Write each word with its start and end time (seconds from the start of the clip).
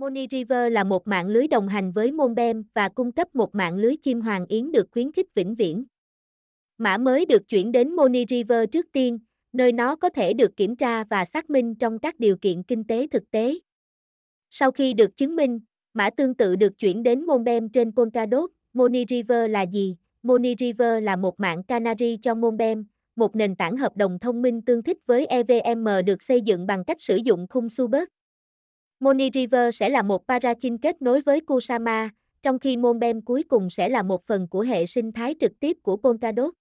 Money 0.00 0.26
River 0.30 0.72
là 0.72 0.84
một 0.84 1.08
mạng 1.08 1.28
lưới 1.28 1.48
đồng 1.48 1.68
hành 1.68 1.92
với 1.92 2.12
Monbem 2.12 2.64
và 2.74 2.88
cung 2.88 3.12
cấp 3.12 3.34
một 3.34 3.54
mạng 3.54 3.76
lưới 3.76 3.96
chim 3.96 4.20
hoàng 4.20 4.46
yến 4.46 4.72
được 4.72 4.88
khuyến 4.92 5.12
khích 5.12 5.34
vĩnh 5.34 5.54
viễn. 5.54 5.84
Mã 6.78 6.98
mới 6.98 7.26
được 7.26 7.48
chuyển 7.48 7.72
đến 7.72 7.96
Money 7.96 8.24
River 8.28 8.64
trước 8.72 8.86
tiên, 8.92 9.18
nơi 9.52 9.72
nó 9.72 9.96
có 9.96 10.08
thể 10.08 10.32
được 10.32 10.56
kiểm 10.56 10.76
tra 10.76 11.04
và 11.04 11.24
xác 11.24 11.50
minh 11.50 11.74
trong 11.74 11.98
các 11.98 12.18
điều 12.18 12.36
kiện 12.36 12.62
kinh 12.62 12.84
tế 12.84 13.06
thực 13.06 13.30
tế. 13.30 13.58
Sau 14.50 14.70
khi 14.70 14.94
được 14.94 15.16
chứng 15.16 15.36
minh, 15.36 15.60
mã 15.94 16.10
tương 16.10 16.34
tự 16.34 16.56
được 16.56 16.78
chuyển 16.78 17.02
đến 17.02 17.26
Monbem 17.26 17.68
trên 17.68 17.92
Polkadot. 17.92 18.50
Money 18.72 19.04
River 19.08 19.50
là 19.50 19.62
gì? 19.62 19.96
Money 20.22 20.54
River 20.58 21.02
là 21.04 21.16
một 21.16 21.40
mạng 21.40 21.62
Canary 21.62 22.18
cho 22.22 22.34
Monbem, 22.34 22.84
một 23.16 23.36
nền 23.36 23.56
tảng 23.56 23.76
hợp 23.76 23.96
đồng 23.96 24.18
thông 24.18 24.42
minh 24.42 24.62
tương 24.62 24.82
thích 24.82 24.98
với 25.06 25.26
EVM 25.26 25.88
được 26.06 26.22
xây 26.22 26.40
dựng 26.40 26.66
bằng 26.66 26.84
cách 26.84 27.02
sử 27.02 27.16
dụng 27.16 27.46
khung 27.50 27.68
Subert. 27.68 28.08
Moni 29.00 29.30
River 29.34 29.74
sẽ 29.74 29.88
là 29.88 30.02
một 30.02 30.28
parachain 30.28 30.78
kết 30.78 31.02
nối 31.02 31.20
với 31.20 31.40
Kusama, 31.40 32.10
trong 32.42 32.58
khi 32.58 32.76
Monbem 32.76 33.22
cuối 33.22 33.42
cùng 33.42 33.70
sẽ 33.70 33.88
là 33.88 34.02
một 34.02 34.26
phần 34.26 34.48
của 34.48 34.60
hệ 34.60 34.86
sinh 34.86 35.12
thái 35.12 35.34
trực 35.40 35.60
tiếp 35.60 35.76
của 35.82 35.96
Polkadot. 35.96 36.54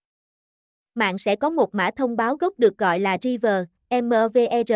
Mạng 0.96 1.18
sẽ 1.18 1.36
có 1.36 1.50
một 1.50 1.76
mã 1.76 1.92
thông 1.96 2.16
báo 2.16 2.36
gốc 2.36 2.54
được 2.60 2.78
gọi 2.78 3.00
là 3.00 3.18
River, 3.22 3.64
MVR, 3.90 4.74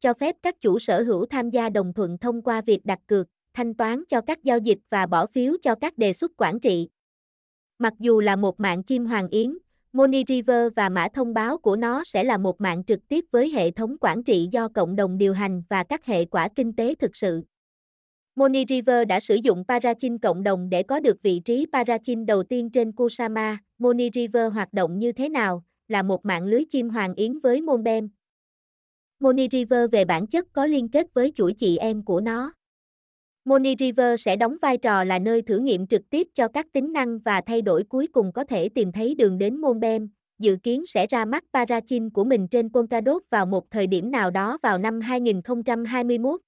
cho 0.00 0.14
phép 0.14 0.36
các 0.42 0.60
chủ 0.60 0.78
sở 0.78 1.02
hữu 1.02 1.26
tham 1.26 1.50
gia 1.50 1.68
đồng 1.68 1.92
thuận 1.92 2.18
thông 2.18 2.42
qua 2.42 2.60
việc 2.60 2.84
đặt 2.84 2.98
cược, 3.06 3.26
thanh 3.54 3.74
toán 3.74 4.04
cho 4.08 4.20
các 4.20 4.44
giao 4.44 4.58
dịch 4.58 4.78
và 4.90 5.06
bỏ 5.06 5.26
phiếu 5.26 5.56
cho 5.62 5.74
các 5.74 5.98
đề 5.98 6.12
xuất 6.12 6.32
quản 6.36 6.60
trị. 6.60 6.88
Mặc 7.78 7.92
dù 7.98 8.20
là 8.20 8.36
một 8.36 8.60
mạng 8.60 8.82
chim 8.82 9.06
hoàng 9.06 9.28
yến, 9.28 9.58
Money 9.94 10.24
River 10.28 10.72
và 10.76 10.88
mã 10.88 11.08
thông 11.14 11.34
báo 11.34 11.58
của 11.58 11.76
nó 11.76 12.04
sẽ 12.04 12.24
là 12.24 12.38
một 12.38 12.60
mạng 12.60 12.84
trực 12.84 13.08
tiếp 13.08 13.24
với 13.30 13.48
hệ 13.48 13.70
thống 13.70 13.96
quản 14.00 14.24
trị 14.24 14.48
do 14.52 14.68
cộng 14.68 14.96
đồng 14.96 15.18
điều 15.18 15.32
hành 15.32 15.62
và 15.68 15.84
các 15.84 16.06
hệ 16.06 16.24
quả 16.24 16.48
kinh 16.56 16.76
tế 16.76 16.94
thực 16.94 17.16
sự. 17.16 17.42
Money 18.36 18.64
River 18.68 19.08
đã 19.08 19.20
sử 19.20 19.34
dụng 19.34 19.64
Parachin 19.68 20.18
cộng 20.18 20.42
đồng 20.42 20.70
để 20.70 20.82
có 20.82 21.00
được 21.00 21.22
vị 21.22 21.40
trí 21.44 21.66
Parachin 21.72 22.26
đầu 22.26 22.42
tiên 22.42 22.70
trên 22.70 22.92
Kusama. 22.92 23.58
Money 23.78 24.10
River 24.14 24.52
hoạt 24.52 24.72
động 24.72 24.98
như 24.98 25.12
thế 25.12 25.28
nào? 25.28 25.64
Là 25.88 26.02
một 26.02 26.24
mạng 26.24 26.44
lưới 26.44 26.64
chim 26.70 26.90
hoàng 26.90 27.14
yến 27.14 27.38
với 27.38 27.60
Monbem. 27.62 28.08
Money 29.20 29.48
River 29.52 29.90
về 29.92 30.04
bản 30.04 30.26
chất 30.26 30.46
có 30.52 30.66
liên 30.66 30.88
kết 30.88 31.14
với 31.14 31.32
chuỗi 31.36 31.52
chị 31.52 31.76
em 31.76 32.04
của 32.04 32.20
nó. 32.20 32.52
Money 33.44 33.74
River 33.78 34.20
sẽ 34.20 34.36
đóng 34.36 34.56
vai 34.62 34.78
trò 34.78 35.04
là 35.04 35.18
nơi 35.18 35.42
thử 35.42 35.58
nghiệm 35.58 35.86
trực 35.86 36.10
tiếp 36.10 36.28
cho 36.34 36.48
các 36.48 36.66
tính 36.72 36.92
năng 36.92 37.18
và 37.18 37.40
thay 37.40 37.62
đổi 37.62 37.84
cuối 37.84 38.06
cùng 38.06 38.32
có 38.32 38.44
thể 38.44 38.68
tìm 38.68 38.92
thấy 38.92 39.14
đường 39.14 39.38
đến 39.38 39.56
Monbem, 39.56 40.08
dự 40.38 40.56
kiến 40.62 40.84
sẽ 40.86 41.06
ra 41.06 41.24
mắt 41.24 41.44
Parachin 41.52 42.10
của 42.10 42.24
mình 42.24 42.48
trên 42.48 42.72
Polkadot 42.72 43.22
vào 43.30 43.46
một 43.46 43.70
thời 43.70 43.86
điểm 43.86 44.10
nào 44.10 44.30
đó 44.30 44.58
vào 44.62 44.78
năm 44.78 45.00
2021. 45.00 46.40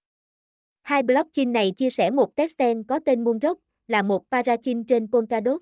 Hai 0.83 1.03
blockchain 1.03 1.53
này 1.53 1.71
chia 1.71 1.91
sẻ 1.91 2.11
một 2.11 2.37
testnet 2.37 2.77
có 2.89 2.99
tên 3.05 3.25
Moonrock, 3.25 3.61
là 3.89 4.03
một 4.03 4.31
Parachin 4.31 4.85
trên 4.85 5.11
Polkadot. 5.13 5.61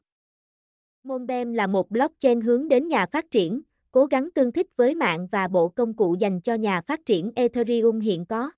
Monbem 1.04 1.52
là 1.52 1.66
một 1.66 1.90
blockchain 1.90 2.40
hướng 2.40 2.68
đến 2.68 2.88
nhà 2.88 3.06
phát 3.06 3.30
triển, 3.30 3.60
cố 3.90 4.06
gắng 4.06 4.28
tương 4.34 4.52
thích 4.52 4.66
với 4.76 4.94
mạng 4.94 5.26
và 5.32 5.48
bộ 5.48 5.68
công 5.68 5.94
cụ 5.96 6.16
dành 6.20 6.40
cho 6.40 6.54
nhà 6.54 6.80
phát 6.80 7.00
triển 7.06 7.32
Ethereum 7.36 8.00
hiện 8.00 8.26
có. 8.26 8.50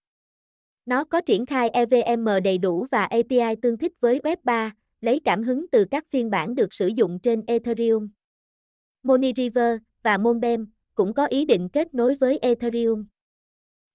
Nó 0.87 1.05
có 1.05 1.21
triển 1.21 1.47
khai 1.47 1.69
EVM 1.69 2.29
đầy 2.45 2.59
đủ 2.59 2.87
và 2.91 3.05
API 3.05 3.57
tương 3.63 3.79
thích 3.79 3.93
với 4.01 4.21
Web3, 4.21 4.71
lấy 5.01 5.21
cảm 5.25 5.43
hứng 5.43 5.67
từ 5.73 5.85
các 5.91 6.05
phiên 6.11 6.31
bản 6.31 6.55
được 6.55 6.75
sử 6.75 6.87
dụng 6.87 7.19
trên 7.19 7.43
Ethereum. 7.47 8.09
Moniriver 9.03 9.79
và 10.03 10.19
Monbem 10.19 10.67
cũng 10.95 11.15
có 11.15 11.27
ý 11.27 11.45
định 11.45 11.69
kết 11.69 11.95
nối 11.95 12.15
với 12.15 12.39
Ethereum. 12.39 13.07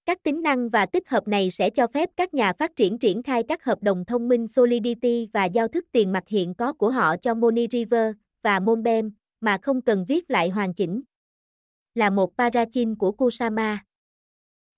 Các 0.06 0.22
tính 0.22 0.42
năng 0.42 0.68
và 0.68 0.86
tích 0.86 1.08
hợp 1.08 1.28
này 1.28 1.50
sẽ 1.50 1.70
cho 1.70 1.86
phép 1.86 2.10
các 2.16 2.34
nhà 2.34 2.52
phát 2.52 2.76
triển 2.76 2.98
triển 2.98 3.22
khai 3.22 3.42
các 3.42 3.64
hợp 3.64 3.82
đồng 3.82 4.04
thông 4.04 4.28
minh 4.28 4.48
Solidity 4.48 5.28
và 5.32 5.44
giao 5.44 5.68
thức 5.68 5.84
tiền 5.92 6.12
mặt 6.12 6.24
hiện 6.28 6.54
có 6.54 6.72
của 6.72 6.90
họ 6.90 7.16
cho 7.16 7.34
Moniriver 7.34 8.12
và 8.42 8.60
Monbem 8.60 9.12
mà 9.40 9.58
không 9.62 9.82
cần 9.82 10.04
viết 10.08 10.30
lại 10.30 10.48
hoàn 10.48 10.74
chỉnh. 10.74 11.02
Là 11.94 12.10
một 12.10 12.36
parachain 12.38 12.94
của 12.94 13.12
Kusama. 13.12 13.84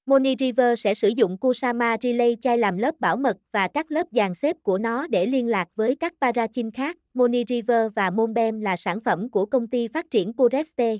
Money 0.06 0.34
River 0.38 0.80
sẽ 0.80 0.94
sử 0.94 1.08
dụng 1.08 1.38
Kusama 1.38 1.96
Relay 2.02 2.36
Chai 2.42 2.58
làm 2.58 2.76
lớp 2.76 3.00
bảo 3.00 3.16
mật 3.16 3.36
và 3.52 3.68
các 3.68 3.90
lớp 3.90 4.06
dàn 4.10 4.34
xếp 4.34 4.56
của 4.62 4.78
nó 4.78 5.06
để 5.06 5.26
liên 5.26 5.46
lạc 5.46 5.68
với 5.74 5.96
các 5.96 6.12
parachin 6.20 6.70
khác. 6.70 6.96
Money 7.14 7.44
River 7.48 7.92
và 7.94 8.10
Monbem 8.10 8.60
là 8.60 8.76
sản 8.76 9.00
phẩm 9.00 9.28
của 9.28 9.46
công 9.46 9.66
ty 9.66 9.88
phát 9.88 10.10
triển 10.10 10.32
Pureste. 10.32 10.96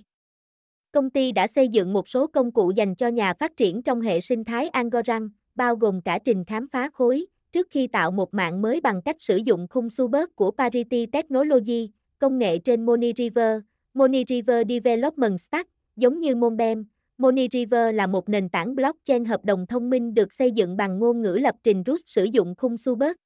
Công 0.92 1.10
ty 1.10 1.32
đã 1.32 1.46
xây 1.46 1.68
dựng 1.68 1.92
một 1.92 2.08
số 2.08 2.26
công 2.26 2.52
cụ 2.52 2.70
dành 2.70 2.94
cho 2.94 3.08
nhà 3.08 3.34
phát 3.34 3.56
triển 3.56 3.82
trong 3.82 4.00
hệ 4.00 4.20
sinh 4.20 4.44
thái 4.44 4.68
Angorang, 4.68 5.28
bao 5.54 5.76
gồm 5.76 6.00
cả 6.00 6.18
trình 6.24 6.44
khám 6.44 6.68
phá 6.68 6.90
khối, 6.94 7.26
trước 7.52 7.66
khi 7.70 7.86
tạo 7.86 8.10
một 8.10 8.34
mạng 8.34 8.62
mới 8.62 8.80
bằng 8.80 9.02
cách 9.02 9.16
sử 9.18 9.36
dụng 9.36 9.66
khung 9.70 9.90
Subert 9.90 10.26
của 10.34 10.50
Parity 10.50 11.06
Technology, 11.06 11.90
công 12.18 12.38
nghệ 12.38 12.58
trên 12.58 12.86
Money 12.86 13.12
River, 13.16 13.60
Money 13.94 14.24
River 14.28 14.66
Development 14.68 15.40
Stack, 15.40 15.70
giống 15.96 16.20
như 16.20 16.36
Monbem, 16.36 16.84
MoneyRiver 17.24 17.94
là 17.94 18.06
một 18.06 18.28
nền 18.28 18.48
tảng 18.48 18.74
blockchain 18.74 19.24
hợp 19.24 19.44
đồng 19.44 19.66
thông 19.66 19.90
minh 19.90 20.14
được 20.14 20.32
xây 20.32 20.50
dựng 20.50 20.76
bằng 20.76 20.98
ngôn 20.98 21.22
ngữ 21.22 21.38
lập 21.40 21.54
trình 21.62 21.82
Rust 21.86 22.02
sử 22.06 22.24
dụng 22.24 22.54
khung 22.58 22.78
Subert. 22.78 23.16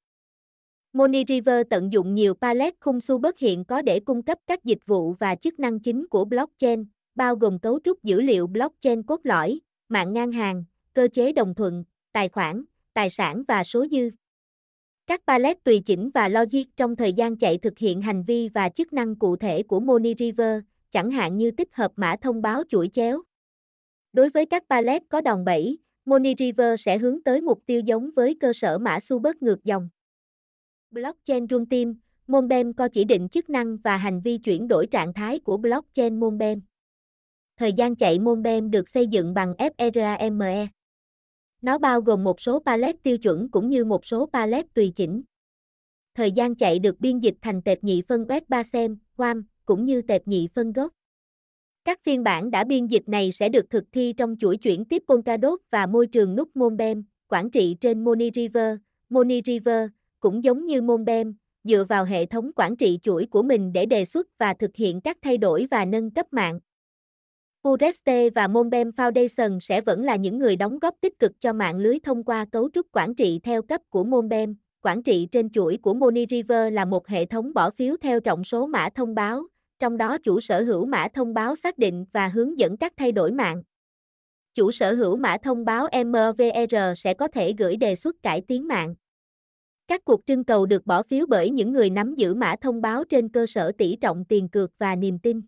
MoneyRiver 0.93 1.61
tận 1.69 1.93
dụng 1.93 2.15
nhiều 2.15 2.33
palette 2.33 2.77
khung 2.79 3.01
Subert 3.01 3.37
hiện 3.37 3.65
có 3.65 3.81
để 3.81 3.99
cung 3.99 4.23
cấp 4.23 4.37
các 4.47 4.63
dịch 4.63 4.85
vụ 4.85 5.13
và 5.13 5.35
chức 5.35 5.59
năng 5.59 5.79
chính 5.79 6.07
của 6.07 6.25
blockchain, 6.25 6.85
bao 7.15 7.35
gồm 7.35 7.59
cấu 7.59 7.79
trúc 7.83 8.03
dữ 8.03 8.21
liệu 8.21 8.47
blockchain 8.47 9.03
cốt 9.03 9.19
lõi, 9.23 9.59
mạng 9.89 10.13
ngang 10.13 10.31
hàng, 10.31 10.65
cơ 10.93 11.07
chế 11.13 11.31
đồng 11.31 11.55
thuận, 11.55 11.83
tài 12.11 12.29
khoản, 12.29 12.63
tài 12.93 13.09
sản 13.09 13.43
và 13.47 13.63
số 13.63 13.85
dư. 13.91 14.09
Các 15.07 15.21
palette 15.27 15.59
tùy 15.63 15.81
chỉnh 15.85 16.09
và 16.13 16.27
logic 16.27 16.63
trong 16.77 16.95
thời 16.95 17.13
gian 17.13 17.37
chạy 17.37 17.57
thực 17.57 17.77
hiện 17.77 18.01
hành 18.01 18.23
vi 18.23 18.49
và 18.49 18.69
chức 18.69 18.93
năng 18.93 19.15
cụ 19.15 19.35
thể 19.35 19.63
của 19.63 19.79
MoneyRiver, 19.79 20.59
chẳng 20.91 21.11
hạn 21.11 21.37
như 21.37 21.51
tích 21.51 21.75
hợp 21.75 21.91
mã 21.95 22.15
thông 22.21 22.41
báo 22.41 22.63
chuỗi 22.69 22.87
chéo, 22.93 23.21
Đối 24.13 24.29
với 24.29 24.45
các 24.45 24.63
pallet 24.69 25.03
có 25.09 25.21
đòn 25.21 25.45
bẩy, 25.45 25.77
MoneyRiver 26.05 26.79
sẽ 26.79 26.97
hướng 26.97 27.23
tới 27.23 27.41
mục 27.41 27.61
tiêu 27.65 27.81
giống 27.85 28.09
với 28.15 28.37
cơ 28.39 28.53
sở 28.53 28.77
mã 28.77 28.99
su 28.99 29.19
bớt 29.19 29.41
ngược 29.41 29.63
dòng. 29.63 29.89
Blockchain 30.91 31.47
Runtime, 31.49 31.93
Monbem 32.27 32.73
có 32.73 32.87
chỉ 32.87 33.03
định 33.03 33.29
chức 33.29 33.49
năng 33.49 33.77
và 33.77 33.97
hành 33.97 34.21
vi 34.21 34.37
chuyển 34.37 34.67
đổi 34.67 34.87
trạng 34.87 35.13
thái 35.13 35.39
của 35.39 35.57
blockchain 35.57 36.19
Monbem. 36.19 36.61
Thời 37.57 37.73
gian 37.73 37.95
chạy 37.95 38.19
Monbem 38.19 38.71
được 38.71 38.89
xây 38.89 39.07
dựng 39.07 39.33
bằng 39.33 39.53
FRAME. 39.57 40.67
Nó 41.61 41.77
bao 41.77 42.01
gồm 42.01 42.23
một 42.23 42.41
số 42.41 42.59
pallet 42.65 42.95
tiêu 43.03 43.17
chuẩn 43.17 43.49
cũng 43.51 43.69
như 43.69 43.85
một 43.85 44.05
số 44.05 44.29
pallet 44.33 44.73
tùy 44.73 44.93
chỉnh. 44.95 45.21
Thời 46.15 46.31
gian 46.31 46.55
chạy 46.55 46.79
được 46.79 46.99
biên 46.99 47.19
dịch 47.19 47.35
thành 47.41 47.61
tệp 47.61 47.83
nhị 47.83 48.01
phân 48.01 48.23
web 48.23 48.41
3 48.47 48.63
xem, 48.63 48.97
WAM, 49.17 49.43
cũng 49.65 49.85
như 49.85 50.01
tệp 50.01 50.27
nhị 50.27 50.47
phân 50.47 50.73
gốc. 50.73 50.93
Các 51.85 51.99
phiên 52.03 52.23
bản 52.23 52.51
đã 52.51 52.63
biên 52.63 52.85
dịch 52.87 53.09
này 53.09 53.31
sẽ 53.31 53.49
được 53.49 53.69
thực 53.69 53.83
thi 53.91 54.13
trong 54.17 54.35
chuỗi 54.39 54.57
chuyển 54.57 54.85
tiếp 54.85 55.03
Polkadot 55.07 55.59
và 55.69 55.85
môi 55.85 56.07
trường 56.07 56.35
nút 56.35 56.49
Monbem, 56.55 57.03
quản 57.27 57.49
trị 57.51 57.75
trên 57.81 58.03
MoneyRiver. 58.03 58.77
MoneyRiver, 59.09 59.89
cũng 60.19 60.43
giống 60.43 60.65
như 60.65 60.81
Monbem, 60.81 61.35
dựa 61.63 61.83
vào 61.83 62.05
hệ 62.05 62.25
thống 62.25 62.51
quản 62.55 62.75
trị 62.75 62.99
chuỗi 63.03 63.25
của 63.25 63.41
mình 63.41 63.73
để 63.73 63.85
đề 63.85 64.05
xuất 64.05 64.27
và 64.37 64.53
thực 64.53 64.75
hiện 64.75 65.01
các 65.01 65.17
thay 65.21 65.37
đổi 65.37 65.67
và 65.71 65.85
nâng 65.85 66.11
cấp 66.11 66.25
mạng. 66.31 66.59
Pureste 67.63 68.29
và 68.29 68.47
Monbem 68.47 68.89
Foundation 68.89 69.59
sẽ 69.59 69.81
vẫn 69.81 70.03
là 70.03 70.15
những 70.15 70.37
người 70.37 70.55
đóng 70.55 70.79
góp 70.79 70.95
tích 71.01 71.19
cực 71.19 71.31
cho 71.39 71.53
mạng 71.53 71.77
lưới 71.77 71.99
thông 71.99 72.23
qua 72.23 72.45
cấu 72.45 72.69
trúc 72.73 72.87
quản 72.91 73.15
trị 73.15 73.39
theo 73.43 73.61
cấp 73.61 73.81
của 73.89 74.03
Monbem. 74.03 74.55
Quản 74.81 75.03
trị 75.03 75.27
trên 75.31 75.49
chuỗi 75.49 75.77
của 75.77 75.93
MoneyRiver 75.93 76.73
là 76.73 76.85
một 76.85 77.07
hệ 77.07 77.25
thống 77.25 77.53
bỏ 77.53 77.69
phiếu 77.69 77.95
theo 78.01 78.19
trọng 78.19 78.43
số 78.43 78.67
mã 78.67 78.89
thông 78.95 79.15
báo, 79.15 79.43
trong 79.79 79.97
đó 79.97 80.17
chủ 80.17 80.39
sở 80.39 80.63
hữu 80.63 80.85
mã 80.85 81.07
thông 81.13 81.33
báo 81.33 81.55
xác 81.55 81.77
định 81.77 82.05
và 82.11 82.27
hướng 82.27 82.59
dẫn 82.59 82.77
các 82.77 82.93
thay 82.97 83.11
đổi 83.11 83.31
mạng. 83.31 83.63
Chủ 84.53 84.71
sở 84.71 84.93
hữu 84.93 85.17
mã 85.17 85.37
thông 85.43 85.65
báo 85.65 85.87
MVR 86.05 86.75
sẽ 86.97 87.13
có 87.13 87.27
thể 87.27 87.53
gửi 87.57 87.75
đề 87.75 87.95
xuất 87.95 88.15
cải 88.23 88.41
tiến 88.41 88.67
mạng. 88.67 88.95
Các 89.87 90.05
cuộc 90.05 90.21
trưng 90.27 90.43
cầu 90.43 90.65
được 90.65 90.85
bỏ 90.85 91.03
phiếu 91.03 91.25
bởi 91.25 91.49
những 91.49 91.71
người 91.73 91.89
nắm 91.89 92.15
giữ 92.15 92.35
mã 92.35 92.55
thông 92.61 92.81
báo 92.81 93.03
trên 93.03 93.29
cơ 93.29 93.45
sở 93.45 93.71
tỷ 93.77 93.95
trọng 94.01 94.25
tiền 94.25 94.49
cược 94.49 94.71
và 94.77 94.95
niềm 94.95 95.19
tin. 95.19 95.41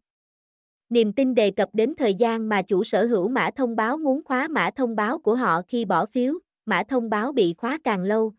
Niềm 0.90 1.14
tin 1.14 1.34
đề 1.34 1.52
cập 1.52 1.70
đến 1.74 1.94
thời 1.98 2.14
gian 2.14 2.50
mà 2.50 2.62
chủ 2.62 2.84
sở 2.84 3.06
hữu 3.06 3.28
mã 3.28 3.50
thông 3.56 3.76
báo 3.76 3.98
muốn 3.98 4.22
khóa 4.26 4.48
mã 4.48 4.70
thông 4.76 4.96
báo 4.96 5.20
của 5.20 5.36
họ 5.36 5.62
khi 5.68 5.86
bỏ 5.86 6.06
phiếu, 6.06 6.34
mã 6.66 6.84
thông 6.84 7.10
báo 7.10 7.32
bị 7.32 7.54
khóa 7.58 7.80
càng 7.84 8.04
lâu. 8.04 8.34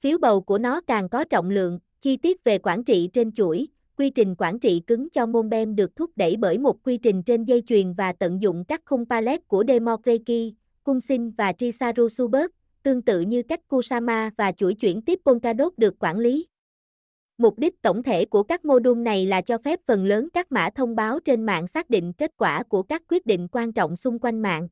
Phiếu 0.00 0.18
bầu 0.18 0.40
của 0.40 0.58
nó 0.58 0.80
càng 0.80 1.08
có 1.08 1.24
trọng 1.24 1.50
lượng, 1.50 1.78
chi 2.00 2.16
tiết 2.16 2.44
về 2.44 2.58
quản 2.58 2.84
trị 2.84 3.10
trên 3.12 3.32
chuỗi, 3.32 3.68
quy 4.02 4.10
trình 4.10 4.34
quản 4.38 4.58
trị 4.58 4.82
cứng 4.86 5.10
cho 5.10 5.26
Monbem 5.26 5.76
được 5.76 5.96
thúc 5.96 6.10
đẩy 6.16 6.36
bởi 6.36 6.58
một 6.58 6.82
quy 6.82 6.96
trình 6.96 7.22
trên 7.22 7.44
dây 7.44 7.62
chuyền 7.66 7.92
và 7.92 8.12
tận 8.12 8.42
dụng 8.42 8.64
các 8.68 8.80
khung 8.84 9.04
pallet 9.10 9.48
của 9.48 9.64
Democraki, 9.68 10.52
Kungsin 10.84 11.30
và 11.30 11.52
Trisaru 11.52 12.08
Subert, 12.08 12.50
tương 12.82 13.02
tự 13.02 13.20
như 13.20 13.42
cách 13.42 13.60
Kusama 13.68 14.30
và 14.36 14.52
chuỗi 14.52 14.74
chuyển 14.74 15.02
tiếp 15.02 15.18
Polkadot 15.24 15.78
được 15.78 15.94
quản 15.98 16.18
lý. 16.18 16.46
Mục 17.38 17.58
đích 17.58 17.82
tổng 17.82 18.02
thể 18.02 18.24
của 18.24 18.42
các 18.42 18.64
mô 18.64 18.78
đun 18.78 19.04
này 19.04 19.26
là 19.26 19.40
cho 19.40 19.58
phép 19.58 19.80
phần 19.86 20.04
lớn 20.04 20.28
các 20.34 20.52
mã 20.52 20.70
thông 20.74 20.96
báo 20.96 21.20
trên 21.20 21.46
mạng 21.46 21.66
xác 21.66 21.90
định 21.90 22.12
kết 22.12 22.30
quả 22.36 22.62
của 22.62 22.82
các 22.82 23.02
quyết 23.08 23.26
định 23.26 23.48
quan 23.52 23.72
trọng 23.72 23.96
xung 23.96 24.18
quanh 24.18 24.42
mạng. 24.42 24.68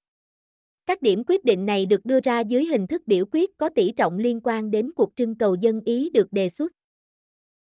Các 0.86 1.02
điểm 1.02 1.22
quyết 1.26 1.44
định 1.44 1.66
này 1.66 1.86
được 1.86 2.04
đưa 2.04 2.20
ra 2.20 2.40
dưới 2.40 2.64
hình 2.64 2.86
thức 2.86 3.02
biểu 3.06 3.24
quyết 3.32 3.50
có 3.58 3.68
tỷ 3.68 3.92
trọng 3.92 4.18
liên 4.18 4.40
quan 4.44 4.70
đến 4.70 4.90
cuộc 4.96 5.12
trưng 5.16 5.34
cầu 5.34 5.54
dân 5.54 5.80
ý 5.84 6.10
được 6.10 6.32
đề 6.32 6.48
xuất. 6.48 6.72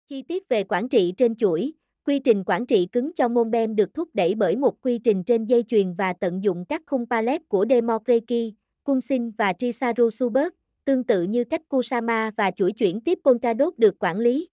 Chi 0.09 0.23
tiết 0.23 0.49
về 0.49 0.65
quản 0.65 0.89
trị 0.89 1.15
trên 1.17 1.37
chuỗi, 1.37 1.73
quy 2.06 2.19
trình 2.19 2.45
quản 2.47 2.67
trị 2.67 2.89
cứng 2.93 3.11
cho 3.17 3.29
Monbem 3.29 3.77
được 3.77 3.95
thúc 3.95 4.09
đẩy 4.15 4.35
bởi 4.35 4.56
một 4.56 4.83
quy 4.83 4.99
trình 4.99 5.25
trên 5.25 5.45
dây 5.45 5.65
chuyền 5.69 5.95
và 5.95 6.12
tận 6.12 6.43
dụng 6.43 6.65
các 6.69 6.83
khung 6.87 7.06
pallet 7.11 7.49
của 7.49 7.67
Democreki, 7.71 8.55
Kunsin 8.83 9.31
và 9.31 9.53
Trisaru 9.59 10.11
Subert, 10.11 10.49
tương 10.85 11.05
tự 11.05 11.23
như 11.23 11.45
cách 11.45 11.62
Kusama 11.69 12.31
và 12.37 12.51
chuỗi 12.51 12.73
chuyển 12.73 13.01
tiếp 13.01 13.19
Polkadot 13.25 13.79
được 13.79 13.95
quản 13.99 14.19
lý. 14.19 14.49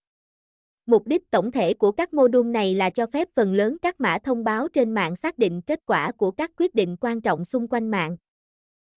Mục 0.86 1.06
đích 1.06 1.30
tổng 1.30 1.52
thể 1.52 1.74
của 1.74 1.92
các 1.92 2.14
mô 2.14 2.28
đun 2.28 2.52
này 2.52 2.74
là 2.74 2.90
cho 2.90 3.06
phép 3.06 3.28
phần 3.34 3.54
lớn 3.54 3.76
các 3.82 4.00
mã 4.00 4.18
thông 4.24 4.44
báo 4.44 4.68
trên 4.68 4.94
mạng 4.94 5.16
xác 5.16 5.38
định 5.38 5.60
kết 5.66 5.80
quả 5.86 6.12
của 6.12 6.30
các 6.30 6.50
quyết 6.56 6.74
định 6.74 6.96
quan 7.00 7.20
trọng 7.20 7.44
xung 7.44 7.68
quanh 7.68 7.90
mạng. 7.90 8.16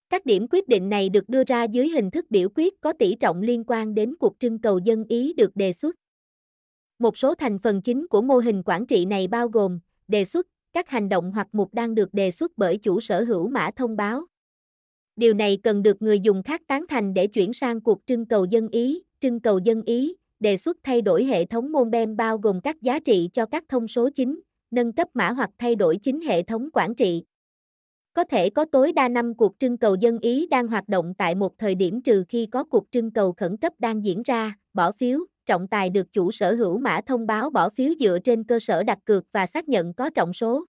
Các 0.10 0.25
điểm 0.25 0.48
quyết 0.48 0.68
định 0.68 0.90
này 0.90 1.10
được 1.10 1.30
đưa 1.30 1.44
ra 1.44 1.63
dưới 1.63 1.90
hình 1.90 2.12
thức 2.12 2.25
biểu 2.30 2.50
quyết 2.56 2.81
có 2.81 2.94
tỷ 2.94 3.16
trọng 3.19 3.42
liên 3.42 3.63
quan 3.68 3.96
đến 3.96 4.16
cuộc 4.19 4.36
trưng 4.40 4.60
cầu 4.60 4.80
dân 4.80 5.04
ý 5.10 5.34
được 5.34 5.56
đề 5.56 5.74
xuất. 5.74 5.96
Một 7.00 7.18
số 7.18 7.36
thành 7.36 7.59
phần 7.59 7.81
chính 7.81 8.07
của 8.07 8.21
mô 8.21 8.38
hình 8.38 8.63
quản 8.65 8.86
trị 8.86 9.06
này 9.06 9.27
bao 9.27 9.47
gồm 9.47 9.80
đề 10.07 10.25
xuất, 10.25 10.47
các 10.74 10.89
hành 10.89 11.09
động 11.09 11.31
hoặc 11.31 11.47
mục 11.51 11.74
đang 11.74 11.95
được 11.95 12.13
đề 12.13 12.31
xuất 12.31 12.51
bởi 12.57 12.77
chủ 12.77 13.00
sở 13.00 13.24
hữu 13.24 13.47
mã 13.47 13.71
thông 13.75 13.95
báo. 13.95 14.25
Điều 15.15 15.33
này 15.33 15.57
cần 15.63 15.83
được 15.83 16.01
người 16.01 16.19
dùng 16.19 16.44
khác 16.44 16.62
tán 16.68 16.86
thành 16.89 17.13
để 17.13 17.27
chuyển 17.27 17.53
sang 17.53 17.81
cuộc 17.81 18.01
trưng 18.06 18.25
cầu 18.25 18.45
dân 18.45 18.69
ý, 18.69 19.03
trưng 19.21 19.39
cầu 19.39 19.59
dân 19.59 19.81
ý, 19.81 20.15
đề 20.39 20.57
xuất 20.57 20.77
thay 20.83 21.01
đổi 21.01 21.24
hệ 21.24 21.45
thống 21.45 21.71
Monbem 21.71 22.15
bao 22.15 22.38
gồm 22.38 22.62
các 22.62 22.81
giá 22.81 23.00
trị 23.00 23.30
cho 23.33 23.45
các 23.45 23.63
thông 23.69 23.88
số 23.88 24.09
chính, 24.09 24.39
nâng 24.71 24.94
cấp 24.94 25.07
mã 25.13 25.31
hoặc 25.31 25.50
thay 25.57 25.75
đổi 25.75 25.97
chính 25.97 26.21
hệ 26.21 26.44
thống 26.44 26.69
quản 26.74 26.95
trị. 26.95 27.24
Có 28.13 28.24
thể 28.24 28.50
có 28.50 28.65
tối 28.65 28.94
đa 28.94 29.09
5 29.09 29.33
cuộc 29.33 29.56
trưng 29.59 29.77
cầu 29.77 29.95
dân 29.95 30.19
ý 30.19 30.47
đang 30.47 30.68
hoạt 30.68 30.89
động 30.89 31.13
tại 31.18 31.36
một 31.36 31.57
thời 31.57 31.75
điểm 31.75 32.01
trừ 32.01 32.24
khi 32.30 32.45
có 32.45 32.63
cuộc 32.63 32.86
trưng 32.92 33.12
cầu 33.12 33.33
khẩn 33.33 33.57
cấp 33.57 33.74
đang 33.80 34.06
diễn 34.06 34.24
ra, 34.24 34.56
bỏ 34.74 34.92
phiếu, 34.92 35.19
trọng 35.45 35.68
tài 35.68 35.89
được 35.89 36.13
chủ 36.13 36.31
sở 36.31 36.56
hữu 36.56 36.77
mã 36.77 37.01
thông 37.06 37.27
báo 37.27 37.50
bỏ 37.50 37.69
phiếu 37.69 37.94
dựa 38.00 38.19
trên 38.24 38.44
cơ 38.44 38.59
sở 38.59 38.83
đặt 38.83 39.00
cược 39.06 39.24
và 39.31 39.45
xác 39.45 39.69
nhận 39.69 39.94
có 39.94 40.09
trọng 40.09 40.33
số. 40.33 40.65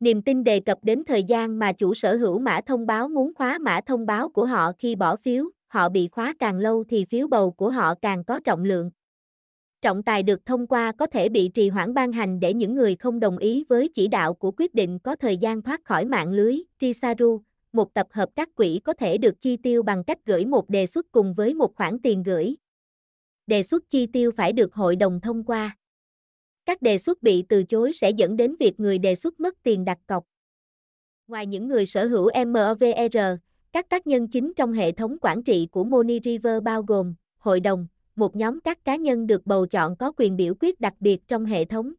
Niềm 0.00 0.22
tin 0.22 0.44
đề 0.44 0.60
cập 0.60 0.78
đến 0.82 1.02
thời 1.06 1.22
gian 1.24 1.58
mà 1.58 1.72
chủ 1.72 1.94
sở 1.94 2.16
hữu 2.16 2.38
mã 2.38 2.60
thông 2.66 2.86
báo 2.86 3.08
muốn 3.08 3.32
khóa 3.34 3.58
mã 3.58 3.80
thông 3.86 4.06
báo 4.06 4.28
của 4.28 4.46
họ 4.46 4.72
khi 4.78 4.96
bỏ 4.96 5.16
phiếu, 5.16 5.50
họ 5.66 5.88
bị 5.88 6.08
khóa 6.12 6.34
càng 6.38 6.58
lâu 6.58 6.84
thì 6.88 7.04
phiếu 7.04 7.28
bầu 7.28 7.50
của 7.50 7.70
họ 7.70 7.94
càng 8.02 8.24
có 8.24 8.40
trọng 8.44 8.64
lượng. 8.64 8.90
Trọng 9.82 10.02
tài 10.02 10.22
được 10.22 10.46
thông 10.46 10.66
qua 10.66 10.92
có 10.92 11.06
thể 11.06 11.28
bị 11.28 11.48
trì 11.54 11.68
hoãn 11.68 11.94
ban 11.94 12.12
hành 12.12 12.40
để 12.40 12.54
những 12.54 12.74
người 12.74 12.96
không 12.96 13.20
đồng 13.20 13.38
ý 13.38 13.64
với 13.68 13.88
chỉ 13.94 14.08
đạo 14.08 14.34
của 14.34 14.50
quyết 14.56 14.74
định 14.74 14.98
có 14.98 15.16
thời 15.16 15.36
gian 15.36 15.62
thoát 15.62 15.84
khỏi 15.84 16.04
mạng 16.04 16.30
lưới. 16.32 16.58
Trisaru, 16.80 17.42
một 17.72 17.94
tập 17.94 18.06
hợp 18.10 18.28
các 18.36 18.48
quỹ 18.54 18.80
có 18.84 18.92
thể 18.92 19.18
được 19.18 19.40
chi 19.40 19.56
tiêu 19.56 19.82
bằng 19.82 20.04
cách 20.04 20.18
gửi 20.26 20.44
một 20.44 20.70
đề 20.70 20.86
xuất 20.86 21.06
cùng 21.12 21.34
với 21.34 21.54
một 21.54 21.76
khoản 21.76 21.98
tiền 22.02 22.22
gửi. 22.22 22.56
Đề 23.48 23.62
xuất 23.62 23.90
chi 23.90 24.06
tiêu 24.06 24.30
phải 24.30 24.52
được 24.52 24.74
hội 24.74 24.96
đồng 24.96 25.20
thông 25.20 25.44
qua. 25.44 25.76
Các 26.66 26.82
đề 26.82 26.98
xuất 26.98 27.22
bị 27.22 27.44
từ 27.48 27.64
chối 27.64 27.92
sẽ 27.92 28.10
dẫn 28.10 28.36
đến 28.36 28.54
việc 28.60 28.80
người 28.80 28.98
đề 28.98 29.14
xuất 29.14 29.40
mất 29.40 29.54
tiền 29.62 29.84
đặt 29.84 29.98
cọc. 30.06 30.24
Ngoài 31.26 31.46
những 31.46 31.68
người 31.68 31.86
sở 31.86 32.06
hữu 32.06 32.30
MOVR, 32.46 33.18
các 33.72 33.88
tác 33.88 34.06
nhân 34.06 34.28
chính 34.28 34.52
trong 34.56 34.72
hệ 34.72 34.92
thống 34.92 35.16
quản 35.20 35.42
trị 35.42 35.68
của 35.70 35.84
Money 35.84 36.20
River 36.24 36.62
bao 36.62 36.82
gồm 36.82 37.14
hội 37.38 37.60
đồng, 37.60 37.86
một 38.16 38.36
nhóm 38.36 38.60
các 38.60 38.84
cá 38.84 38.96
nhân 38.96 39.26
được 39.26 39.46
bầu 39.46 39.66
chọn 39.66 39.96
có 39.96 40.12
quyền 40.16 40.36
biểu 40.36 40.54
quyết 40.60 40.80
đặc 40.80 40.94
biệt 41.00 41.28
trong 41.28 41.44
hệ 41.44 41.64
thống. 41.64 41.92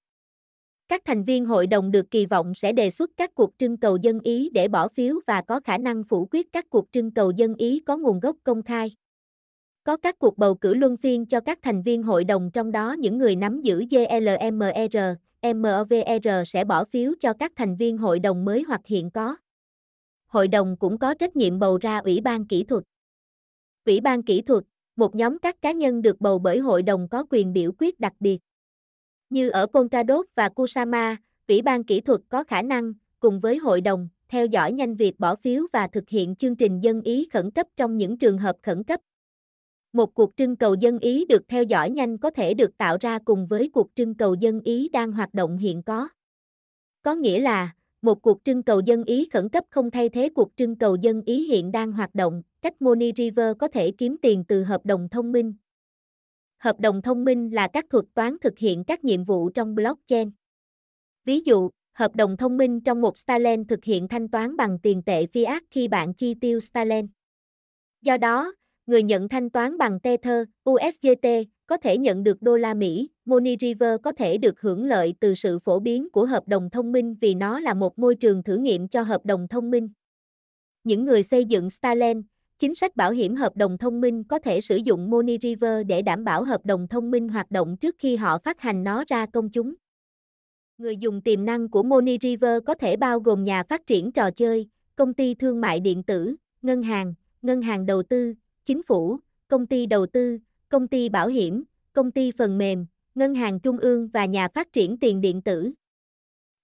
Các 0.87 1.01
thành 1.05 1.23
viên 1.23 1.45
hội 1.45 1.67
đồng 1.67 1.91
được 1.91 2.11
kỳ 2.11 2.25
vọng 2.25 2.53
sẽ 2.55 2.71
đề 2.71 2.89
xuất 2.89 3.11
các 3.17 3.35
cuộc 3.35 3.53
trưng 3.57 3.77
cầu 3.77 3.97
dân 3.97 4.19
ý 4.19 4.49
để 4.53 4.67
bỏ 4.67 4.87
phiếu 4.87 5.19
và 5.27 5.41
có 5.41 5.59
khả 5.59 5.77
năng 5.77 6.03
phủ 6.03 6.27
quyết 6.31 6.53
các 6.53 6.69
cuộc 6.69 6.85
trưng 6.91 7.11
cầu 7.11 7.31
dân 7.31 7.55
ý 7.55 7.79
có 7.79 7.97
nguồn 7.97 8.19
gốc 8.19 8.35
công 8.43 8.63
khai. 8.63 8.91
Có 9.83 9.97
các 9.97 10.19
cuộc 10.19 10.37
bầu 10.37 10.55
cử 10.55 10.73
luân 10.73 10.97
phiên 10.97 11.25
cho 11.25 11.39
các 11.39 11.59
thành 11.61 11.81
viên 11.81 12.03
hội 12.03 12.23
đồng 12.23 12.51
trong 12.51 12.71
đó 12.71 12.91
những 12.99 13.17
người 13.17 13.35
nắm 13.35 13.61
giữ 13.61 13.83
GLMR, 13.89 14.97
MOVR 15.55 16.27
sẽ 16.45 16.63
bỏ 16.63 16.85
phiếu 16.85 17.13
cho 17.19 17.33
các 17.33 17.51
thành 17.55 17.75
viên 17.75 17.97
hội 17.97 18.19
đồng 18.19 18.45
mới 18.45 18.63
hoặc 18.67 18.81
hiện 18.85 19.11
có. 19.11 19.35
Hội 20.27 20.47
đồng 20.47 20.77
cũng 20.77 20.97
có 20.97 21.13
trách 21.13 21.35
nhiệm 21.35 21.59
bầu 21.59 21.77
ra 21.77 21.97
Ủy 21.97 22.21
ban 22.21 22.47
kỹ 22.47 22.63
thuật. 22.63 22.83
Ủy 23.85 24.01
ban 24.01 24.23
kỹ 24.23 24.41
thuật, 24.41 24.63
một 24.95 25.15
nhóm 25.15 25.39
các 25.39 25.61
cá 25.61 25.71
nhân 25.71 26.01
được 26.01 26.21
bầu 26.21 26.39
bởi 26.39 26.59
hội 26.59 26.83
đồng 26.83 27.07
có 27.09 27.25
quyền 27.29 27.53
biểu 27.53 27.71
quyết 27.79 27.99
đặc 27.99 28.13
biệt. 28.19 28.39
Như 29.29 29.49
ở 29.49 29.65
Polkadot 29.65 30.25
và 30.35 30.49
Kusama, 30.49 31.17
Ủy 31.47 31.61
ban 31.61 31.83
kỹ 31.83 32.01
thuật 32.01 32.21
có 32.29 32.43
khả 32.43 32.61
năng, 32.61 32.93
cùng 33.19 33.39
với 33.39 33.57
hội 33.57 33.81
đồng, 33.81 34.09
theo 34.27 34.45
dõi 34.45 34.71
nhanh 34.71 34.95
việc 34.95 35.19
bỏ 35.19 35.35
phiếu 35.35 35.63
và 35.73 35.87
thực 35.87 36.09
hiện 36.09 36.35
chương 36.35 36.55
trình 36.55 36.79
dân 36.79 37.01
ý 37.01 37.27
khẩn 37.33 37.51
cấp 37.51 37.67
trong 37.77 37.97
những 37.97 38.17
trường 38.17 38.37
hợp 38.37 38.55
khẩn 38.63 38.83
cấp. 38.83 38.99
Một 39.93 40.13
cuộc 40.13 40.33
trưng 40.37 40.55
cầu 40.55 40.75
dân 40.75 40.99
ý 40.99 41.25
được 41.25 41.47
theo 41.47 41.63
dõi 41.63 41.89
nhanh 41.89 42.17
có 42.17 42.29
thể 42.29 42.53
được 42.53 42.77
tạo 42.77 42.97
ra 43.01 43.19
cùng 43.25 43.47
với 43.47 43.69
cuộc 43.73 43.89
trưng 43.95 44.15
cầu 44.15 44.35
dân 44.35 44.61
ý 44.61 44.89
đang 44.89 45.11
hoạt 45.11 45.33
động 45.33 45.57
hiện 45.57 45.83
có. 45.83 46.09
Có 47.03 47.15
nghĩa 47.15 47.39
là, 47.39 47.75
một 48.01 48.21
cuộc 48.21 48.41
trưng 48.45 48.63
cầu 48.63 48.81
dân 48.85 49.03
ý 49.03 49.29
khẩn 49.33 49.49
cấp 49.49 49.63
không 49.69 49.91
thay 49.91 50.09
thế 50.09 50.29
cuộc 50.29 50.51
trưng 50.55 50.75
cầu 50.75 50.95
dân 50.95 51.21
ý 51.25 51.47
hiện 51.47 51.71
đang 51.71 51.91
hoạt 51.91 52.15
động, 52.15 52.43
cách 52.61 52.81
Money 52.81 53.11
River 53.17 53.57
có 53.59 53.67
thể 53.67 53.91
kiếm 53.91 54.15
tiền 54.21 54.43
từ 54.47 54.63
hợp 54.63 54.85
đồng 54.85 55.09
thông 55.09 55.31
minh. 55.31 55.53
Hợp 56.57 56.79
đồng 56.79 57.01
thông 57.01 57.25
minh 57.25 57.49
là 57.53 57.67
các 57.67 57.85
thuật 57.89 58.05
toán 58.13 58.37
thực 58.41 58.57
hiện 58.57 58.83
các 58.83 59.03
nhiệm 59.03 59.23
vụ 59.23 59.49
trong 59.49 59.75
blockchain. 59.75 60.31
Ví 61.25 61.41
dụ, 61.45 61.69
hợp 61.93 62.15
đồng 62.15 62.37
thông 62.37 62.57
minh 62.57 62.81
trong 62.81 63.01
một 63.01 63.17
Starland 63.17 63.67
thực 63.67 63.83
hiện 63.83 64.07
thanh 64.07 64.27
toán 64.27 64.57
bằng 64.57 64.79
tiền 64.79 65.01
tệ 65.05 65.25
fiat 65.25 65.61
khi 65.71 65.87
bạn 65.87 66.13
chi 66.13 66.33
tiêu 66.33 66.59
Starland. 66.59 67.09
Do 68.01 68.17
đó, 68.17 68.53
người 68.89 69.03
nhận 69.03 69.29
thanh 69.29 69.49
toán 69.49 69.77
bằng 69.77 69.99
Tether, 69.99 70.43
USDT, 70.69 71.27
có 71.67 71.77
thể 71.77 71.97
nhận 71.97 72.23
được 72.23 72.41
đô 72.41 72.57
la 72.57 72.73
Mỹ, 72.73 73.09
Money 73.25 73.57
River 73.61 73.95
có 74.03 74.11
thể 74.11 74.37
được 74.37 74.61
hưởng 74.61 74.85
lợi 74.85 75.13
từ 75.19 75.33
sự 75.33 75.59
phổ 75.59 75.79
biến 75.79 76.09
của 76.09 76.25
hợp 76.25 76.47
đồng 76.47 76.69
thông 76.69 76.91
minh 76.91 77.15
vì 77.21 77.35
nó 77.35 77.59
là 77.59 77.73
một 77.73 77.99
môi 77.99 78.15
trường 78.15 78.43
thử 78.43 78.57
nghiệm 78.57 78.87
cho 78.87 79.01
hợp 79.01 79.25
đồng 79.25 79.47
thông 79.47 79.71
minh. 79.71 79.89
Những 80.83 81.05
người 81.05 81.23
xây 81.23 81.45
dựng 81.45 81.69
Starland, 81.69 82.25
chính 82.59 82.75
sách 82.75 82.95
bảo 82.95 83.11
hiểm 83.11 83.35
hợp 83.35 83.55
đồng 83.55 83.77
thông 83.77 84.01
minh 84.01 84.23
có 84.23 84.39
thể 84.39 84.61
sử 84.61 84.75
dụng 84.75 85.09
Money 85.09 85.37
River 85.41 85.87
để 85.87 86.01
đảm 86.01 86.23
bảo 86.23 86.43
hợp 86.43 86.65
đồng 86.65 86.87
thông 86.87 87.11
minh 87.11 87.29
hoạt 87.29 87.51
động 87.51 87.77
trước 87.77 87.95
khi 87.99 88.15
họ 88.15 88.37
phát 88.37 88.61
hành 88.61 88.83
nó 88.83 89.03
ra 89.07 89.25
công 89.25 89.49
chúng. 89.49 89.73
Người 90.77 90.97
dùng 90.97 91.21
tiềm 91.21 91.45
năng 91.45 91.69
của 91.69 91.83
Money 91.83 92.17
River 92.21 92.63
có 92.65 92.73
thể 92.73 92.97
bao 92.97 93.19
gồm 93.19 93.43
nhà 93.43 93.63
phát 93.63 93.87
triển 93.87 94.11
trò 94.11 94.31
chơi, 94.31 94.67
công 94.95 95.13
ty 95.13 95.33
thương 95.33 95.61
mại 95.61 95.79
điện 95.79 96.03
tử, 96.03 96.35
ngân 96.61 96.83
hàng, 96.83 97.13
ngân 97.41 97.61
hàng 97.61 97.85
đầu 97.85 98.03
tư, 98.03 98.33
chính 98.69 98.83
phủ, 98.83 99.17
công 99.47 99.67
ty 99.67 99.85
đầu 99.85 100.05
tư, 100.05 100.39
công 100.69 100.87
ty 100.87 101.09
bảo 101.09 101.27
hiểm, 101.27 101.63
công 101.93 102.11
ty 102.11 102.31
phần 102.31 102.57
mềm, 102.57 102.85
ngân 103.15 103.35
hàng 103.35 103.59
trung 103.59 103.77
ương 103.77 104.07
và 104.07 104.25
nhà 104.25 104.47
phát 104.47 104.73
triển 104.73 104.97
tiền 104.97 105.21
điện 105.21 105.41
tử. 105.41 105.71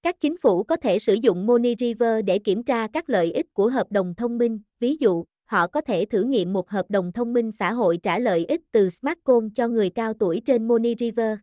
Các 0.03 0.20
chính 0.20 0.38
phủ 0.38 0.63
có 0.63 0.75
thể 0.75 1.00
sử 1.00 1.13
dụng 1.13 1.46
Money 1.46 1.75
River 1.79 2.25
để 2.25 2.39
kiểm 2.39 2.63
tra 2.63 2.88
các 2.88 3.10
lợi 3.10 3.32
ích 3.32 3.53
của 3.53 3.70
hợp 3.70 3.91
đồng 3.91 4.15
thông 4.15 4.38
minh, 4.38 4.60
ví 4.79 4.98
dụ, 5.00 5.25
họ 5.46 5.68
có 5.68 5.82
thể 5.82 6.06
thử 6.06 6.24
nghiệm 6.24 6.53
một 6.53 6.70
hợp 6.70 6.86
đồng 6.89 7.12
thông 7.12 7.34
minh 7.34 7.51
xã 7.51 7.74
hội 7.74 8.00
trả 8.03 8.20
lợi 8.20 8.46
ích 8.46 8.62
từ 8.72 8.89
smartphone 8.89 9.48
cho 9.56 9.68
người 9.68 9.89
cao 9.89 10.13
tuổi 10.13 10.41
trên 10.46 10.68
Money 10.68 10.96
River. 11.00 11.38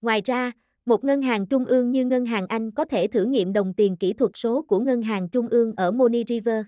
Ngoài 0.00 0.22
ra, 0.24 0.52
một 0.86 1.04
ngân 1.04 1.22
hàng 1.22 1.46
trung 1.46 1.64
ương 1.64 1.90
như 1.90 2.04
Ngân 2.04 2.26
hàng 2.26 2.46
Anh 2.46 2.70
có 2.70 2.84
thể 2.84 3.06
thử 3.06 3.24
nghiệm 3.24 3.52
đồng 3.52 3.74
tiền 3.74 3.96
kỹ 3.96 4.12
thuật 4.12 4.30
số 4.34 4.62
của 4.62 4.80
Ngân 4.80 5.02
hàng 5.02 5.28
Trung 5.28 5.48
ương 5.48 5.72
ở 5.76 5.90
Money 5.90 6.24
River. 6.28 6.64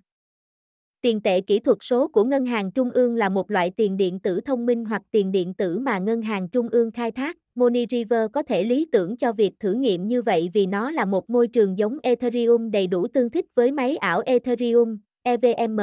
Tiền 1.00 1.20
tệ 1.20 1.40
kỹ 1.40 1.60
thuật 1.60 1.78
số 1.80 2.08
của 2.08 2.24
Ngân 2.24 2.46
hàng 2.46 2.70
Trung 2.70 2.90
ương 2.90 3.16
là 3.16 3.28
một 3.28 3.50
loại 3.50 3.70
tiền 3.76 3.96
điện 3.96 4.20
tử 4.20 4.40
thông 4.40 4.66
minh 4.66 4.84
hoặc 4.84 5.02
tiền 5.10 5.32
điện 5.32 5.54
tử 5.54 5.78
mà 5.78 5.98
Ngân 5.98 6.22
hàng 6.22 6.48
Trung 6.48 6.68
ương 6.68 6.90
khai 6.90 7.10
thác. 7.10 7.36
Money 7.54 7.86
River 7.90 8.26
có 8.32 8.42
thể 8.42 8.64
lý 8.64 8.86
tưởng 8.92 9.16
cho 9.16 9.32
việc 9.32 9.52
thử 9.60 9.72
nghiệm 9.72 10.08
như 10.08 10.22
vậy 10.22 10.50
vì 10.52 10.66
nó 10.66 10.90
là 10.90 11.04
một 11.04 11.30
môi 11.30 11.48
trường 11.48 11.78
giống 11.78 11.98
Ethereum 12.02 12.70
đầy 12.70 12.86
đủ 12.86 13.06
tương 13.08 13.30
thích 13.30 13.44
với 13.54 13.72
máy 13.72 13.96
ảo 13.96 14.22
Ethereum, 14.26 14.98
EVM, 15.22 15.80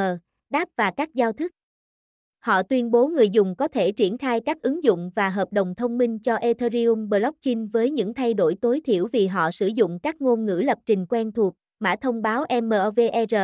đáp 0.50 0.70
và 0.78 0.92
các 0.92 1.14
giao 1.14 1.34
thức. 1.34 1.52
Họ 2.40 2.64
tuyên 2.64 2.92
bố 2.92 3.08
người 3.08 3.30
dùng 3.30 3.56
có 3.56 3.68
thể 3.68 3.92
triển 3.92 4.18
khai 4.18 4.42
các 4.42 4.62
ứng 4.62 4.84
dụng 4.84 5.12
và 5.16 5.30
hợp 5.30 5.54
đồng 5.54 5.76
thông 5.76 5.98
minh 5.98 6.20
cho 6.20 6.36
Ethereum 6.36 7.10
blockchain 7.10 7.68
với 7.68 7.92
những 7.92 8.14
thay 8.14 8.34
đổi 8.34 8.56
tối 8.62 8.82
thiểu 8.86 9.08
vì 9.12 9.28
họ 9.28 9.52
sử 9.52 9.68
dụng 9.68 10.00
các 10.00 10.22
ngôn 10.22 10.46
ngữ 10.46 10.62
lập 10.66 10.78
trình 10.86 11.06
quen 11.10 11.32
thuộc, 11.32 11.54
mã 11.80 11.96
thông 12.02 12.22
báo 12.22 12.46
MOVR, 12.64 13.36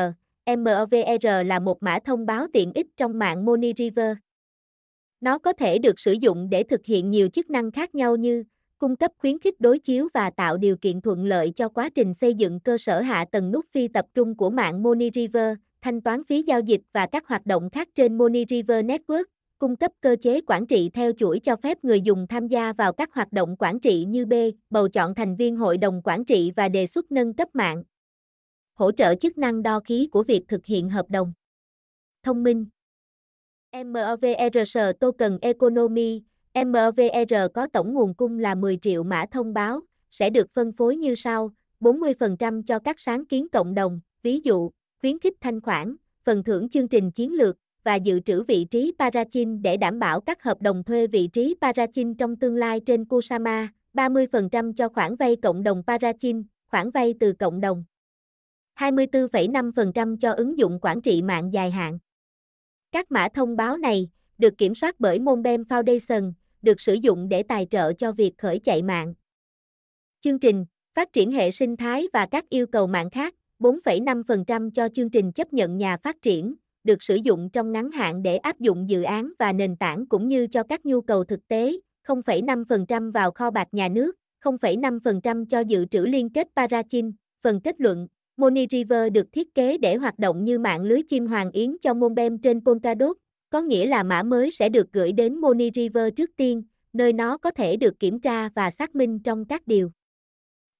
MOVR 0.58 1.28
là 1.46 1.60
một 1.60 1.84
mã 1.84 2.00
thông 2.06 2.26
báo 2.26 2.48
tiện 2.54 2.72
ích 2.74 2.88
trong 2.98 3.20
mạng 3.20 3.46
Money 3.46 3.74
River. 3.78 4.18
Nó 5.22 5.38
có 5.38 5.54
thể 5.54 5.78
được 5.78 6.00
sử 6.00 6.12
dụng 6.12 6.50
để 6.50 6.64
thực 6.64 6.86
hiện 6.86 7.10
nhiều 7.10 7.30
chức 7.30 7.50
năng 7.50 7.72
khác 7.72 7.96
nhau 7.96 8.16
như 8.16 8.44
cung 8.78 8.96
cấp 8.96 9.12
khuyến 9.18 9.40
khích 9.40 9.62
đối 9.62 9.80
chiếu 9.80 10.08
và 10.14 10.30
tạo 10.30 10.58
điều 10.58 10.78
kiện 10.78 11.02
thuận 11.02 11.26
lợi 11.26 11.52
cho 11.56 11.70
quá 11.70 11.90
trình 11.90 12.14
xây 12.14 12.34
dựng 12.34 12.60
cơ 12.60 12.78
sở 12.78 13.02
hạ 13.02 13.26
tầng 13.32 13.52
nút 13.52 13.66
phi 13.72 13.88
tập 13.88 14.06
trung 14.14 14.38
của 14.38 14.50
mạng 14.50 14.84
Money 14.84 15.10
River, 15.14 15.54
thanh 15.82 16.02
toán 16.02 16.24
phí 16.24 16.42
giao 16.42 16.60
dịch 16.60 16.82
và 16.94 17.08
các 17.08 17.28
hoạt 17.28 17.46
động 17.46 17.70
khác 17.70 17.88
trên 17.96 18.18
Money 18.18 18.46
River 18.50 18.86
Network, 18.86 19.24
cung 19.60 19.76
cấp 19.76 19.92
cơ 20.02 20.16
chế 20.22 20.42
quản 20.48 20.68
trị 20.68 20.90
theo 20.94 21.12
chuỗi 21.18 21.40
cho 21.40 21.56
phép 21.56 21.84
người 21.84 22.02
dùng 22.02 22.28
tham 22.28 22.48
gia 22.48 22.74
vào 22.74 22.94
các 22.94 23.14
hoạt 23.14 23.32
động 23.32 23.56
quản 23.60 23.80
trị 23.80 24.06
như 24.08 24.26
B, 24.26 24.34
bầu 24.70 24.90
chọn 24.90 25.16
thành 25.16 25.36
viên 25.36 25.56
hội 25.56 25.78
đồng 25.78 26.02
quản 26.04 26.26
trị 26.26 26.52
và 26.56 26.70
đề 26.70 26.88
xuất 26.88 27.12
nâng 27.12 27.34
cấp 27.34 27.48
mạng 27.54 27.84
hỗ 28.80 28.92
trợ 28.92 29.16
chức 29.16 29.38
năng 29.38 29.64
đo 29.64 29.80
khí 29.80 30.08
của 30.12 30.24
việc 30.24 30.44
thực 30.48 30.66
hiện 30.66 30.90
hợp 30.90 31.10
đồng. 31.10 31.34
Thông 32.24 32.44
minh 32.44 32.66
MOVR 33.74 34.78
Token 35.00 35.38
Economy 35.42 36.24
MOVR 36.66 37.34
có 37.54 37.68
tổng 37.74 37.94
nguồn 37.94 38.14
cung 38.14 38.40
là 38.40 38.56
10 38.56 38.78
triệu 38.82 39.04
mã 39.04 39.26
thông 39.32 39.54
báo, 39.54 39.80
sẽ 40.10 40.30
được 40.30 40.50
phân 40.50 40.72
phối 40.72 40.96
như 40.96 41.16
sau, 41.16 41.52
40% 41.80 42.64
cho 42.64 42.80
các 42.80 43.00
sáng 43.00 43.26
kiến 43.26 43.48
cộng 43.50 43.74
đồng, 43.74 44.00
ví 44.22 44.40
dụ, 44.44 44.72
khuyến 45.02 45.20
khích 45.20 45.38
thanh 45.42 45.62
khoản, 45.62 45.96
phần 46.24 46.44
thưởng 46.44 46.70
chương 46.70 46.88
trình 46.88 47.12
chiến 47.12 47.34
lược, 47.34 47.58
và 47.84 47.96
dự 47.96 48.20
trữ 48.20 48.44
vị 48.44 48.66
trí 48.72 48.94
Parachin 49.00 49.62
để 49.62 49.78
đảm 49.78 50.00
bảo 50.00 50.22
các 50.22 50.44
hợp 50.44 50.62
đồng 50.62 50.84
thuê 50.84 51.08
vị 51.08 51.28
trí 51.28 51.56
Parachin 51.62 52.16
trong 52.16 52.36
tương 52.36 52.56
lai 52.56 52.80
trên 52.80 53.06
Kusama, 53.06 53.68
30% 53.94 54.74
cho 54.74 54.90
khoản 54.90 55.16
vay 55.16 55.36
cộng 55.36 55.64
đồng 55.64 55.84
Parachin, 55.88 56.44
khoản 56.68 56.92
vay 56.92 57.14
từ 57.20 57.34
cộng 57.34 57.62
đồng. 57.62 57.84
24,5% 58.80 60.18
cho 60.18 60.32
ứng 60.32 60.58
dụng 60.58 60.80
quản 60.82 61.02
trị 61.02 61.22
mạng 61.22 61.54
dài 61.54 61.72
hạn. 61.72 62.00
Các 62.92 63.12
mã 63.12 63.28
thông 63.34 63.56
báo 63.56 63.78
này 63.78 64.10
được 64.38 64.58
kiểm 64.58 64.76
soát 64.76 64.96
bởi 65.00 65.20
Monbem 65.20 65.62
Foundation, 65.64 66.34
được 66.62 66.82
sử 66.82 66.94
dụng 66.94 67.30
để 67.30 67.44
tài 67.44 67.68
trợ 67.72 67.94
cho 67.94 68.12
việc 68.12 68.38
khởi 68.38 68.60
chạy 68.60 68.82
mạng. 68.82 69.14
Chương 70.22 70.40
trình 70.40 70.66
phát 70.94 71.14
triển 71.14 71.32
hệ 71.32 71.52
sinh 71.52 71.78
thái 71.78 72.08
và 72.14 72.26
các 72.26 72.50
yêu 72.50 72.68
cầu 72.68 72.88
mạng 72.88 73.10
khác, 73.10 73.36
4,5% 73.60 74.72
cho 74.72 74.90
chương 74.90 75.10
trình 75.10 75.32
chấp 75.32 75.54
nhận 75.54 75.78
nhà 75.78 75.98
phát 75.98 76.22
triển, 76.22 76.56
được 76.84 77.04
sử 77.04 77.16
dụng 77.16 77.50
trong 77.50 77.72
ngắn 77.72 77.92
hạn 77.92 78.24
để 78.24 78.38
áp 78.38 78.60
dụng 78.60 78.90
dự 78.90 79.02
án 79.02 79.32
và 79.40 79.54
nền 79.54 79.76
tảng 79.76 80.08
cũng 80.08 80.28
như 80.28 80.48
cho 80.48 80.64
các 80.64 80.86
nhu 80.86 81.02
cầu 81.02 81.24
thực 81.24 81.48
tế, 81.48 81.72
0,5% 82.08 83.12
vào 83.12 83.32
kho 83.32 83.52
bạc 83.52 83.68
nhà 83.72 83.88
nước, 83.88 84.16
0,5% 84.44 85.46
cho 85.46 85.60
dự 85.60 85.86
trữ 85.86 86.06
liên 86.06 86.30
kết 86.30 86.48
Parachin. 86.56 87.12
Phần 87.42 87.62
kết 87.62 87.82
luận, 87.82 88.08
Money 88.40 88.68
River 88.72 89.14
được 89.14 89.32
thiết 89.32 89.54
kế 89.56 89.78
để 89.78 89.96
hoạt 89.96 90.20
động 90.20 90.44
như 90.44 90.60
mạng 90.60 90.82
lưới 90.82 91.02
chim 91.08 91.28
hoàng 91.28 91.52
yến 91.52 91.78
cho 91.82 91.94
Monbem 91.94 92.38
trên 92.38 92.66
Polkadot, 92.66 93.18
có 93.50 93.62
nghĩa 93.62 93.86
là 93.86 94.04
mã 94.04 94.24
mới 94.24 94.52
sẽ 94.52 94.70
được 94.70 94.94
gửi 94.94 95.12
đến 95.12 95.36
Money 95.36 95.72
River 95.76 96.14
trước 96.16 96.30
tiên, 96.36 96.64
nơi 96.94 97.14
nó 97.14 97.38
có 97.38 97.52
thể 97.52 97.78
được 97.78 98.00
kiểm 98.00 98.20
tra 98.20 98.50
và 98.50 98.72
xác 98.72 98.96
minh 98.96 99.20
trong 99.20 99.46
các 99.46 99.68
điều 99.68 99.92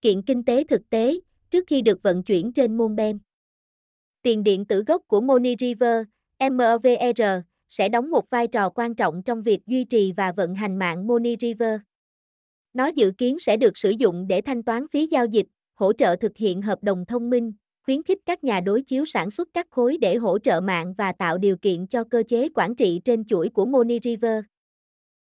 kiện 0.02 0.22
kinh 0.22 0.44
tế 0.44 0.64
thực 0.64 0.90
tế, 0.90 1.20
trước 1.52 1.64
khi 1.68 1.82
được 1.82 2.04
vận 2.04 2.24
chuyển 2.24 2.54
trên 2.54 2.78
Monbem. 2.78 3.20
Tiền 4.22 4.44
điện 4.44 4.66
tử 4.66 4.84
gốc 4.88 5.02
của 5.08 5.22
Money 5.22 5.56
River, 5.60 6.04
MOVR, 6.52 7.22
sẽ 7.70 7.90
đóng 7.90 8.12
một 8.12 8.30
vai 8.30 8.48
trò 8.48 8.70
quan 8.70 8.96
trọng 8.96 9.24
trong 9.24 9.42
việc 9.42 9.60
duy 9.68 9.84
trì 9.84 10.12
và 10.12 10.32
vận 10.32 10.56
hành 10.56 10.80
mạng 10.80 11.08
Money 11.08 11.36
River. 11.42 11.80
Nó 12.74 12.88
dự 12.88 13.12
kiến 13.18 13.40
sẽ 13.40 13.58
được 13.58 13.78
sử 13.78 13.90
dụng 13.90 14.28
để 14.28 14.42
thanh 14.42 14.64
toán 14.64 14.88
phí 14.88 15.08
giao 15.08 15.26
dịch, 15.26 15.46
hỗ 15.80 15.94
trợ 15.94 16.16
thực 16.16 16.38
hiện 16.38 16.62
hợp 16.62 16.84
đồng 16.84 17.06
thông 17.06 17.30
minh, 17.30 17.54
khuyến 17.86 18.04
khích 18.04 18.20
các 18.26 18.44
nhà 18.44 18.60
đối 18.60 18.82
chiếu 18.82 19.06
sản 19.06 19.32
xuất 19.32 19.50
các 19.54 19.68
khối 19.70 19.98
để 19.98 20.16
hỗ 20.16 20.40
trợ 20.40 20.62
mạng 20.62 20.94
và 20.98 21.12
tạo 21.12 21.38
điều 21.38 21.58
kiện 21.58 21.88
cho 21.88 22.04
cơ 22.04 22.24
chế 22.28 22.50
quản 22.56 22.76
trị 22.76 23.02
trên 23.06 23.26
chuỗi 23.26 23.50
của 23.50 23.66
Moni 23.66 24.00
River. 24.04 24.42